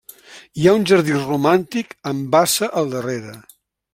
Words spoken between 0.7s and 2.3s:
un jardí romàntic amb